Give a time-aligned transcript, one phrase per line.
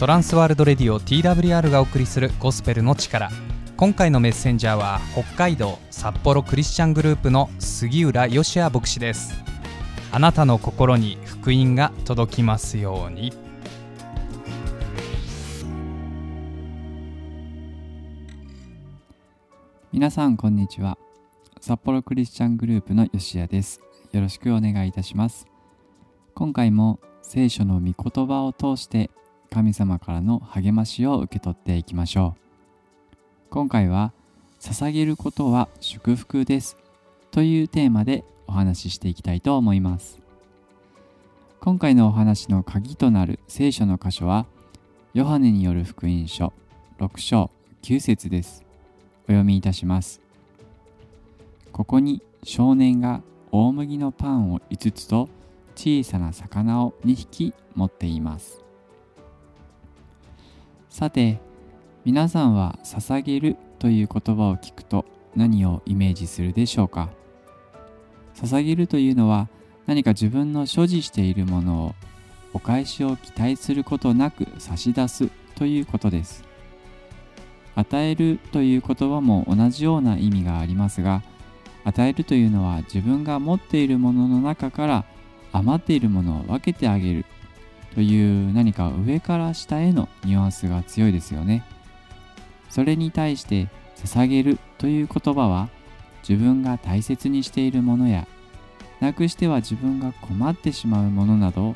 [0.00, 3.30] トランスワールドレディオ TWR がお送りするゴスペルの力
[3.76, 9.34] 今回のメッセンジャーは北海道札幌クリスチャングループの杉浦義也牧師です。
[10.10, 13.32] あなたの心に福音が届きますように。
[19.92, 20.98] 皆さんこんにちは。
[21.60, 23.80] 札幌クリスチャングループの吉谷です。
[24.10, 25.46] よろしくお願いいたします。
[26.34, 29.10] 今回も聖書の御言葉を通して
[29.54, 33.16] 神様からの励ましを受け取っていきましょう。
[33.50, 34.12] 今回は
[34.58, 36.76] 捧げることは祝福です
[37.30, 40.18] というテーマでお話ししていきたいと思います。
[41.60, 44.46] 今回のお話の鍵となる聖書の箇所は
[45.14, 46.52] ヨハネによる福音書
[46.98, 48.64] 6章9節です。
[49.24, 50.20] お読みいたします。
[51.70, 55.28] ここに少年が大麦のパンを5つと
[55.76, 58.63] 小さな魚を2匹持っています。
[60.94, 61.40] さて
[62.04, 67.10] 皆さんは捧げるという言葉を聞くと何をイメージするでしょうか？
[68.36, 69.48] 捧げるというのは
[69.86, 71.94] 何か自分の所持しているものを
[72.52, 76.44] お返しを期待することなく差し出すということです。
[77.74, 81.24] 与えるという言葉も同じような意味がありますが
[81.82, 85.04] 与えるというのは自分が持っているものの中から
[85.50, 87.24] 余っているものを分けてあげる
[87.94, 91.64] という何か上から下へのニュアンスが強いですよね。
[92.68, 95.68] それに対して捧げるという言葉は
[96.28, 98.26] 自分が大切にしているものや
[99.00, 101.74] なくしては自分が困ってしまうものなどを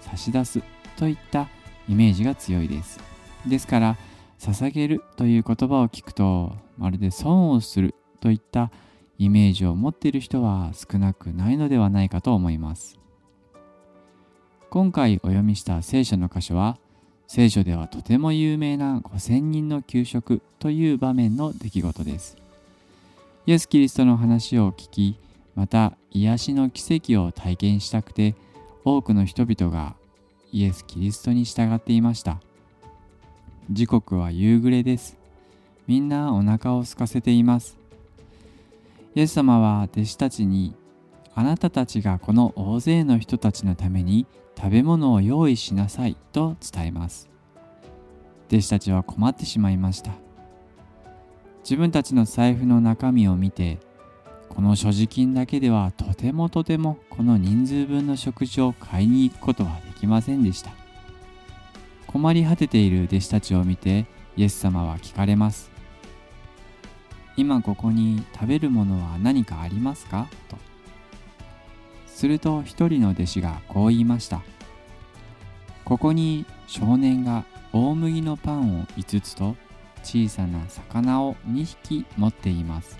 [0.00, 0.62] 差し出す
[0.96, 1.48] といった
[1.88, 3.00] イメージが強いです。
[3.46, 3.96] ですから
[4.38, 8.70] 捧げるという言葉を聞くとまるで損をするといった
[9.18, 12.99] イメージを持っている人は少なくないのではないかと思います。
[14.70, 16.78] 今回お読みした聖書の箇所は
[17.26, 22.36] 聖書ではとても有名な5000人の給食という場面の出来事です。
[23.46, 25.16] イエス・キリストの話を聞き
[25.56, 28.36] また癒しの奇跡を体験したくて
[28.84, 29.96] 多くの人々が
[30.52, 32.40] イエス・キリストに従っていました。
[33.72, 35.16] 時刻は夕暮れです。
[35.88, 37.76] みんなお腹を空かせています。
[39.16, 40.76] イエス様は弟子たちに
[41.34, 44.26] あなたたちがこの大勢の人たちのために
[44.60, 47.30] 食べ物を用意しなさいと伝えます。
[48.48, 50.12] 弟子たちは困ってしまいました。
[51.62, 53.78] 自分たちの財布の中身を見て
[54.50, 60.72] この所持金だけではとてもとてもこの人数分の食事を買いに行くことはできませんでした。
[62.06, 64.04] 困り果てている弟子たちを見て
[64.36, 65.70] イエス様は聞かれます。
[67.36, 70.28] 今ここに食べるものは何かありますか？
[70.50, 70.58] と。
[72.20, 74.42] すると一人の弟子がこう言いました。
[75.86, 79.56] ここに少年が大麦のパンを5つと
[80.02, 82.98] 小さな魚を2匹持っています。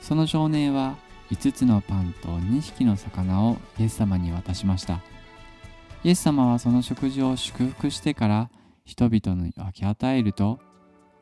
[0.00, 0.94] その少年は
[1.32, 5.00] 5つのパンと2匹の魚をイエス様に渡しました。
[6.04, 8.50] イエス様はその食事を祝福してから
[8.84, 10.60] 人々に分け与えると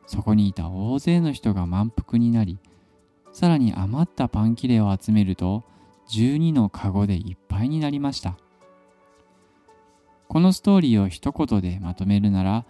[0.06, 2.58] そこにいた大勢の人が満腹になり
[3.32, 5.64] さらに余ったパン切れを集めると
[6.10, 8.37] 12のカゴでいっぱいになりました。
[10.28, 12.65] このストーリーを一言でまとめるなら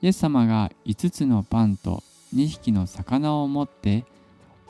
[0.00, 2.02] イエス様が5つのパンと
[2.34, 4.04] 2匹の魚を持って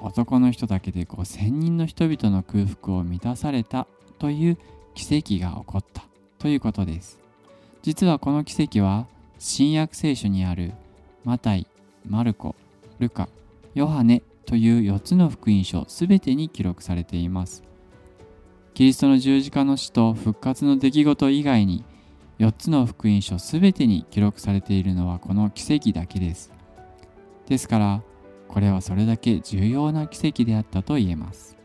[0.00, 3.86] 男の人だけで5000人の人々の空腹を満たされた
[4.18, 4.58] という
[4.94, 6.04] 奇跡が起こった。
[6.38, 7.20] ということです。
[7.82, 9.06] 実はこの奇跡は
[9.38, 10.72] 新約聖書にある
[11.24, 11.68] マタイ、
[12.04, 12.56] マルコ、
[12.98, 13.28] ルカ、
[13.74, 17.62] ヨハネという4つの福音書すべてに記録されています。
[18.74, 21.84] キリストの十字架の死と復活の出来事以外に
[22.38, 26.50] 4つの福音書すべてに記録されているのはこの奇跡だけです。
[27.46, 28.02] ですから
[28.48, 31.58] これはそれだけ重要な奇跡であったと言えます。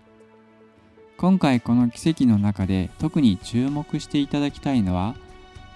[1.18, 5.16] 今回この奇跡の中で特に注目していただきたいのは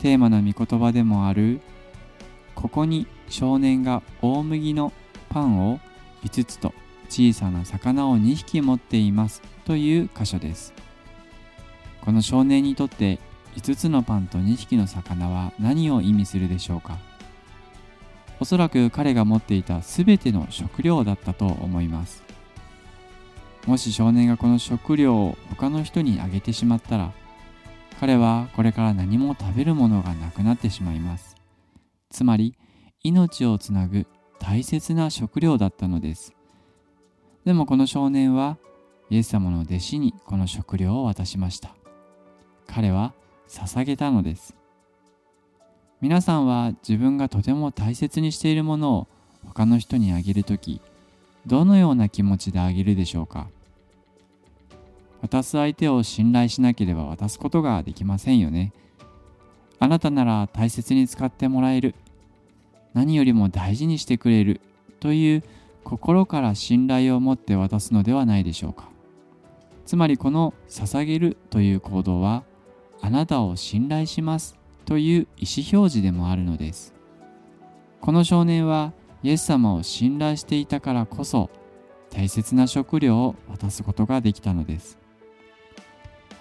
[0.02, 1.62] テーマの御言葉でもある
[2.56, 4.92] ここに少年が大麦の
[5.30, 5.80] パンを
[6.24, 6.74] 5つと
[7.08, 10.74] 小さな魚を2匹持っていますという箇所です。
[12.02, 13.20] この少年にとって
[13.56, 16.98] 5つのパンと2匹の魚は何を意味するでしょうか？
[18.40, 22.24] おそらく彼が持っていた全ての食料だったと思います。
[23.68, 27.12] もし少年がこの食料を他の人にあげてしまったら
[28.00, 31.36] 彼はこれから何も食べるものがなくなってしまいます。
[32.10, 32.58] つまり
[33.04, 34.08] 命をつなぐ
[34.40, 36.34] 大切な食料だったのです。
[37.46, 38.58] でもこの少年は
[39.12, 41.76] イエス様の弟子にこの食料を渡しました。
[42.74, 43.14] 彼は
[43.50, 44.56] 捧げたのです。
[46.00, 49.08] 皆さんは自分がとても大切にしているものを
[49.46, 50.82] 他の人にあげるとき
[51.46, 53.48] どのような気持ちであげるでしょうか？
[55.22, 58.74] 渡す相手を信頼しなければ渡すことができませんよね。
[59.80, 61.94] あなたなら大切に使ってもらえる。
[62.94, 64.62] 何よりも大事にしてくれる。
[65.00, 65.44] という
[65.84, 68.90] 心から信頼を持って渡すのではないでしょうか。
[69.86, 72.44] つまりこの捧げるという行動は
[73.02, 74.56] あなたを信頼します
[74.86, 76.94] という意思表示でもあるのです。
[78.00, 78.94] この少年は
[79.24, 81.50] イエス様を信頼していたからこそ
[82.12, 84.98] 大切な食料を渡すことができたのです。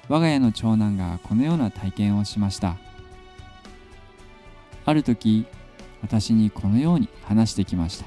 [0.09, 2.77] 我が家の長男がこのような体験をしました。
[4.85, 5.47] ある時
[6.03, 8.07] 私にこのように話してきました。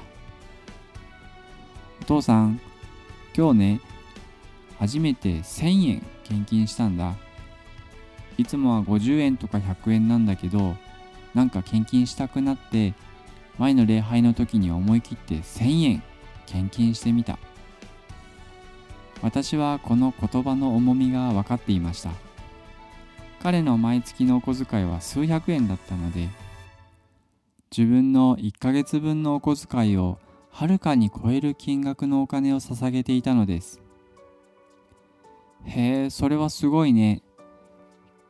[2.02, 2.60] お父さん
[3.36, 3.80] 今日ね
[4.78, 7.14] 初めて1000円献金したんだ。
[8.38, 10.76] いつもは50円とか100円なんだけど
[11.34, 12.94] なんか献金したくなって
[13.58, 16.02] 前の礼拝の時に思い切って1000円
[16.46, 17.38] 献金してみた。
[19.22, 22.10] 私はこの言葉の重みが分かっていました。
[23.42, 26.28] 彼の毎月のお小遣いは数百円だったので
[27.76, 30.18] 自分の1ヶ月分のお小遣いを
[30.50, 33.82] はるかに超える金額のお金を捧げていたのです。
[35.64, 37.23] へえそれはすごいね。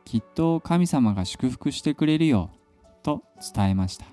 [0.05, 2.51] きっと神様が祝福してくれるよ
[3.03, 3.23] と
[3.53, 4.05] 伝えました。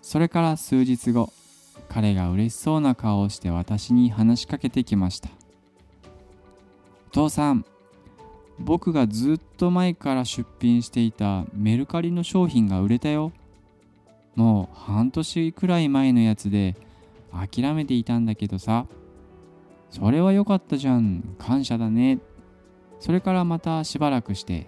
[0.00, 1.32] それから数日後
[1.88, 5.28] 彼が嬉しそうな顔をして私に話しかけてきました。
[7.08, 7.64] お父さん
[8.58, 13.32] 僕がずっと前から出品していたメルカリの商品が売れたよ
[14.36, 16.76] もう半年くらい前のやつで
[17.32, 18.86] 諦めていたんだけどさ。
[19.90, 21.36] それは良かったじゃん。
[21.38, 22.18] 感謝だね。
[23.04, 24.66] それからまたしばらくして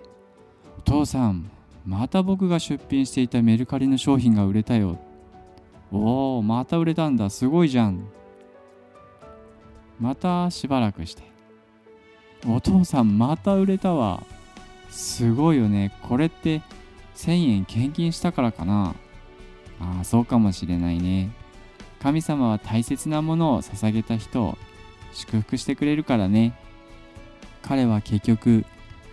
[0.76, 1.50] お父さん
[1.86, 4.98] また僕が出品していたメルカリの商品が売れたよ。
[5.90, 7.30] おおまた売れたんだ。
[7.30, 8.06] すごいじゃん。
[9.98, 11.22] またしばらくして。
[12.46, 14.22] お父さんまた売れたわ。
[14.90, 15.92] すごいよね。
[16.02, 16.60] これって
[17.14, 18.94] 1000円献金したからかな。
[19.80, 21.30] ああそうかもしれないね。
[22.02, 24.58] 神様は大切なものを捧げた人を
[25.14, 26.65] 祝福してくれるからね。
[27.66, 28.64] 彼は結局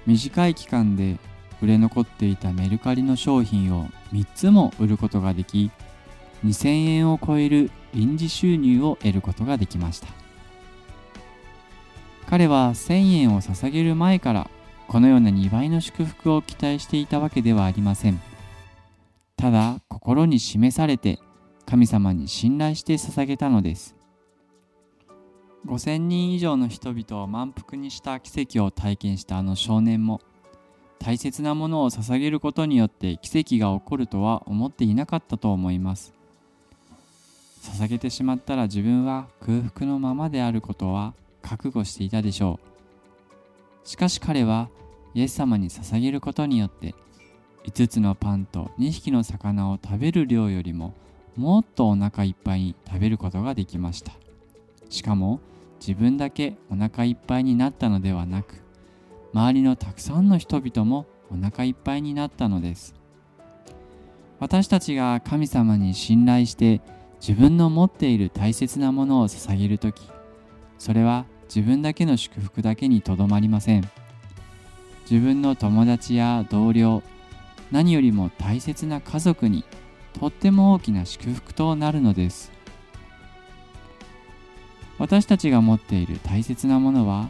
[0.05, 1.17] 短い期間で
[1.61, 5.71] 売れ残っていたメルカリの商品を3つも売ることができ
[6.45, 10.07] 2000円を超える臨時収入を得ることができました。
[12.29, 14.49] 彼は1000円を捧げる前から
[14.87, 18.19] このような2倍の祝福を期待していたわけではありません。
[19.37, 21.19] ただ心に示されて
[21.65, 23.95] 神様に信頼して捧げたのです。
[25.65, 30.19] 5000人以上の人々を満腹にした奇跡を体験したあの少年も
[30.99, 36.13] 大切なものを捧げることによって奇跡が起こるとは思っていなかったと思います。
[37.61, 42.59] 捧げてしまったら自分は空腹のままであることは覚悟していたでしょ
[43.85, 43.87] う。
[43.87, 44.69] しかし彼は
[45.13, 46.95] イエス様に捧げることによって
[47.65, 50.93] 5つのパンと2匹の魚を食べる量よりも
[51.35, 54.13] もっとお腹いっぱいに食べることができました。
[54.89, 55.39] しかも
[55.85, 58.63] 自分だけお腹いっぱいになったのではなく
[59.33, 62.95] 周りのたくさんの人々もお腹いっぱいになったのです。
[64.39, 66.79] 私たちが神様に信頼して
[67.19, 70.09] 自分の持っている大切なものを捧げる時
[70.77, 73.89] それは自分だけの祝福だけにとどまりません。
[75.09, 77.03] 自分の友達や同僚
[77.71, 79.65] 何よりも大切な家族に
[80.17, 82.52] とっても大きな祝福となるのです。
[84.99, 87.29] 私たちが持っている大切なものは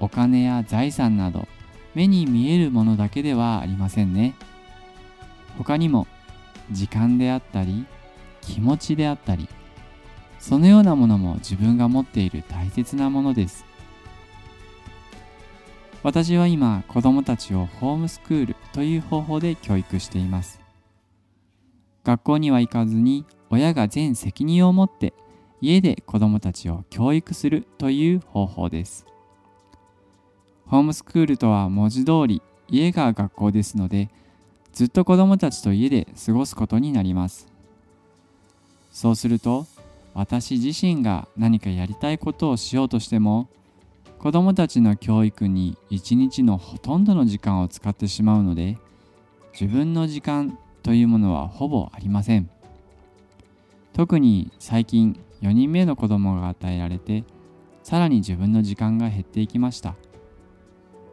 [0.00, 1.48] お金や財産など
[1.94, 4.34] 目に見えるものだけではありませんね。
[5.58, 6.06] 他にも
[6.70, 7.86] 時間であったり
[8.42, 9.48] 気持ちであったり
[10.38, 13.64] そのようなものも自分が持っている大切なものです。
[16.02, 20.60] 私は今子供たちをホームスクールという方法で教育しています。
[22.04, 25.14] 学校には行かずに親が全責任を持って
[25.60, 29.06] 家で子どもたちを教育するという方法です。
[30.66, 34.10] ホームスクールとは文字通り家が学校ですので
[34.72, 37.46] ずっと子どもたちと家で過ごすことになります。
[38.90, 39.66] そうすると
[40.14, 43.48] 私自身が何かやりたいことをしようとしても
[44.18, 48.78] 子どもたちの教育に一日のほとんどの時間を使ってしまうので
[49.52, 52.48] 自分の時間というものはほぼありません
[53.92, 57.24] 特に最近4人目の子供が与えられて
[57.82, 59.94] さらに自分の時間が減っていきました。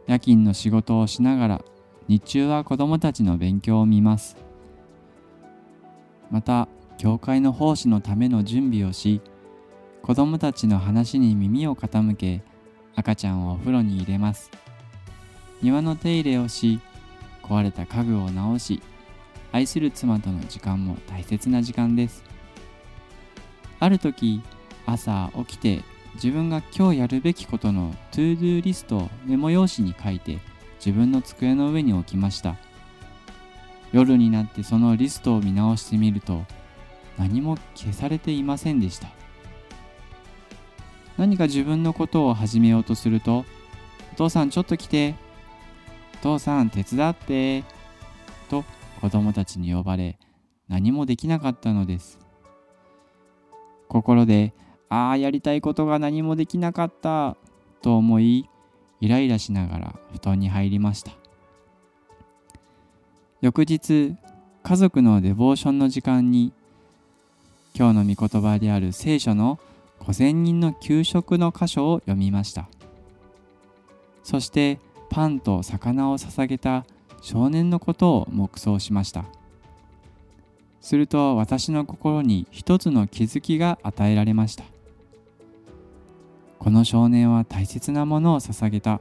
[0.08, 1.62] 夜勤の仕事をしながら
[2.08, 4.36] 日中は子供たちの勉強を見ます。
[6.32, 9.22] また教会の奉仕のための準備をし
[10.01, 12.42] 子供たちの話に耳を傾け
[12.96, 14.51] 赤ちゃんをお風呂に入れます。
[15.62, 16.80] 庭の手入れをし
[17.42, 18.82] 壊れた家具を直し
[19.51, 22.33] 愛する妻との時間も大切な時間です。
[23.84, 24.42] ある時
[24.86, 25.84] 朝起きて
[26.16, 30.40] 自分が今日やるべきことの To Do リストをメモ用紙に書いて
[30.78, 32.56] 自分の机の上に置きました。
[33.92, 36.46] 夜になってそのリストを見直してみると
[37.18, 39.10] 何も消されていませんでした。
[41.18, 43.44] 何か自分のことを始めようとすると
[44.13, 45.16] 「お父さんちょっと来て」
[46.22, 47.66] 「お父さん手伝って」
[48.50, 48.63] と
[49.02, 50.18] 子供たちに呼ばれ
[50.70, 52.23] 何もできなかったのです。
[53.94, 54.54] 心で
[54.90, 57.38] 「ああやりたいことが何もできなかった」
[57.82, 58.50] と思い
[59.00, 61.12] イライラしながら布団に入りました。
[63.42, 64.16] 翌日
[64.64, 66.54] 家族のデボーションの時間に
[67.76, 69.60] 今日の御言葉である聖書の
[70.00, 72.68] 5000人の給食の箇所を読みました。
[74.24, 76.86] そしてパンと魚を捧げた
[77.22, 79.26] 少年のことを黙想しました。
[80.84, 84.66] すると私の心に一つの気づきが与えられました。
[86.60, 89.00] この少年は大切なものを捧げた。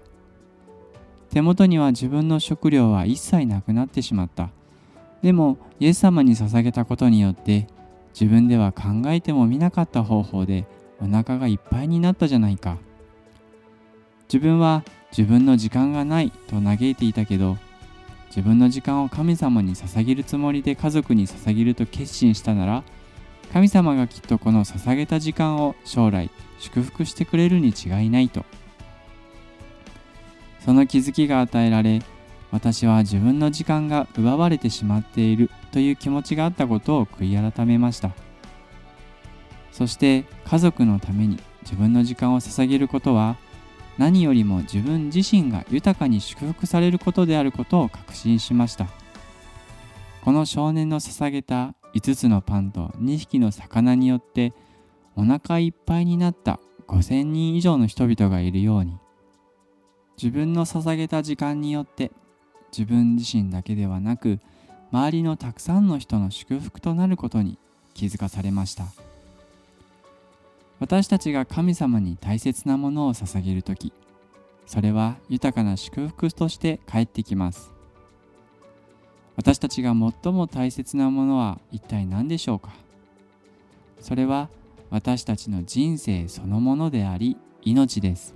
[1.30, 4.50] 手元には自分の食料は一切なくなってしまった。
[5.22, 7.66] でもイエス様に捧げたことによって
[8.14, 10.66] 自分では考えてもみなかった方法で
[11.00, 12.78] お腹がいっぱいになったじゃないか。
[14.32, 17.58] 自分は自分の時間がないと嘆いていたけど
[18.34, 22.82] 自分の時間を神様に捧げるつもりで家族に捧げると決心したなら
[23.52, 28.46] 神様がきっとこの捧げた時間を将来祝福してくれるに違いないと。
[30.64, 32.00] その気づきが与えられ
[32.52, 38.12] 私は自分の時間が奪われてしまっているという気持ちがあったことを悔い改めました。
[39.72, 43.36] そして家族のために自分の時間を捧げることは
[44.02, 48.88] 何よりも自分自身が豊かに祝福されることであることを確信しました。
[50.24, 54.54] この少年の捧げた5つのパンと2匹の魚によって
[55.14, 58.98] お腹いっぱいになった5000人以上の人々がいるように
[60.20, 62.10] 自分の捧げた時間によって
[62.76, 64.40] 自分自身だけではなく
[64.90, 67.56] 周りのたくさんの人の祝福となることに
[67.94, 68.86] 気づかされました。
[70.82, 73.92] 私たちが神様に大切なものを捧げる時
[74.66, 77.70] それは豊かな祝福として返ってきます。
[79.36, 82.74] 私たちが最も大切なものは一体何でしょうか？
[84.00, 84.48] それは
[84.90, 88.34] 私たちの人生そのものであり命です。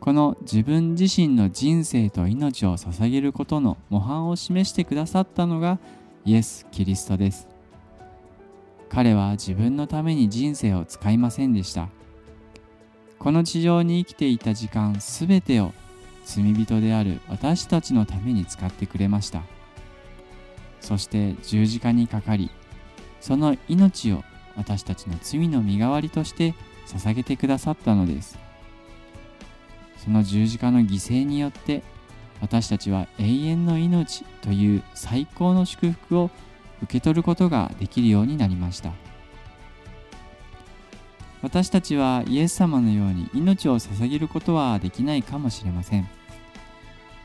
[0.00, 5.78] この自分自身の人生と命を捧げることの模範を示してくださったのが
[6.24, 7.46] イエス・キリストです。
[8.90, 11.88] 彼は自分のために人生を使いませんでした。
[13.18, 15.72] この地上に生きていた時間すべてを
[16.24, 19.42] 罪人である私たちのために使ってくれました。
[20.80, 22.50] そして十字架にかかり
[23.20, 24.24] その命を
[24.56, 26.54] 私たちの罪の身代わりとして
[26.86, 28.38] 捧げてくださったのです。
[29.98, 31.82] その十字架の犠牲によって
[32.40, 36.30] 私たちは永遠の命という最高の祝福を
[36.82, 38.92] 受け取ることができるようになりました。
[41.42, 46.08] 私たちはイエス様のように命を捧げることはできないかもしれません。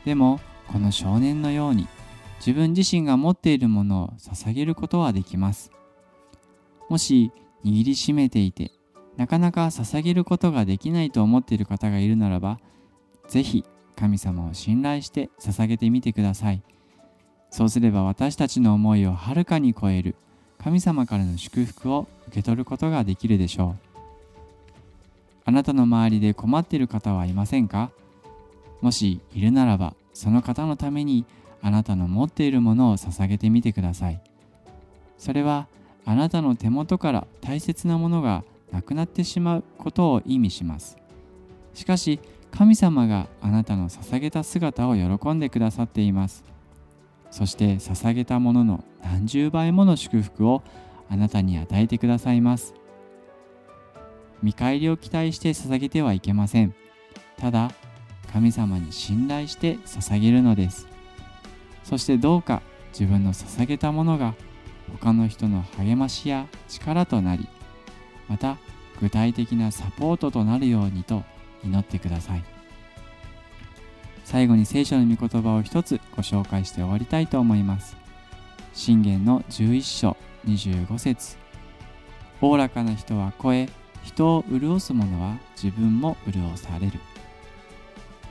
[0.05, 1.88] でもこの少年のように
[2.39, 5.71] 自分自身が持っているものを捧げることはできます。
[6.89, 7.31] もし
[7.63, 8.71] 握りしめていて
[9.17, 12.59] なかなか捧げることができないと思っている方がいるならば
[13.27, 16.62] ぜひ神様を信頼して捧げてみてください。
[17.49, 20.15] そうすれば私たちの思いをはるかに超える
[20.61, 23.99] 神様からの祝福を受け取ることができるでしょう。
[25.45, 27.91] あなたの周りで困っている方はいませんか？
[28.81, 31.23] もしいるならばその方のために
[31.61, 34.21] あなたの持っているものを捧げてみてください。
[35.17, 35.67] それは
[36.03, 40.97] あなたの手元から大切なものがなくなってしまうことを意味します。
[41.73, 42.19] しかし
[42.51, 46.43] 神様があなたの捧げた姿を喜んでくださっています。
[47.35, 50.63] そして捧げたものの何十倍もの祝福を
[51.09, 52.73] あなたに与えてくださいます。
[54.41, 56.73] 見返りを期待して捧げてはいけません。
[57.35, 57.73] ただ
[58.31, 60.87] 神様に信頼して捧げるのです。
[61.83, 62.61] そしてどうか
[62.97, 64.33] 自分の捧げたものが
[64.93, 67.49] 他の人の励ましや力となり
[68.29, 68.55] また
[69.01, 71.21] 具体的なサポートとなるようにと
[71.65, 72.54] 祈ってください。
[74.25, 77.96] 最後に聖書の御言葉を一つご紹介して終わりたいと思います。
[78.74, 80.17] 信玄の11章
[80.48, 81.38] 25節。
[82.41, 83.70] おおらかな人は声
[84.03, 87.00] 人を潤す者は自分も潤される。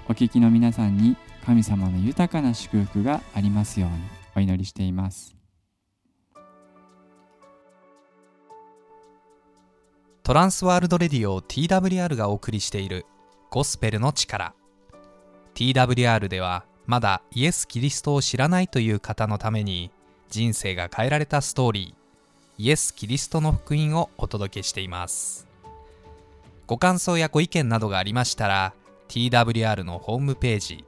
[0.08, 3.96] お聞きの皆さんに神様の豊かな祝福がありますように
[4.36, 5.36] お祈りしています。
[10.24, 13.06] トランスワールドレディオ TWR がお送りしている
[13.50, 14.54] ゴスペルの力。
[15.54, 19.90] TWR ではまだイエス・キリストを知らないという方のために
[20.28, 25.46] 人生が変えられたストーリーイエス・キリストの福音をお届けしています。
[26.66, 28.74] ご感想やご意見などがありましたら
[29.08, 30.84] TWR のホームページ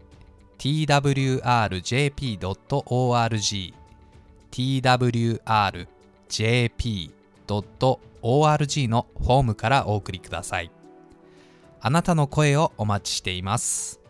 [0.58, 1.36] twrjp.org
[4.50, 4.98] twrjp.org
[8.88, 10.70] のフォームからお送りください。
[11.80, 14.05] あなたの声をお待ちしています。